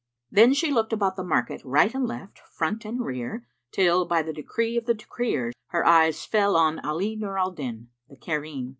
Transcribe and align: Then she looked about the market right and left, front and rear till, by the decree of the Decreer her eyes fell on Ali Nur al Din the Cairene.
Then 0.31 0.55
she 0.55 0.71
looked 0.71 0.93
about 0.93 1.15
the 1.15 1.23
market 1.23 1.61
right 1.63 1.93
and 1.93 2.07
left, 2.07 2.39
front 2.39 2.85
and 2.85 3.05
rear 3.05 3.45
till, 3.71 4.03
by 4.05 4.23
the 4.23 4.33
decree 4.33 4.75
of 4.75 4.85
the 4.87 4.95
Decreer 4.95 5.51
her 5.67 5.85
eyes 5.85 6.25
fell 6.25 6.55
on 6.57 6.79
Ali 6.83 7.15
Nur 7.15 7.37
al 7.37 7.51
Din 7.51 7.89
the 8.09 8.17
Cairene. 8.17 8.69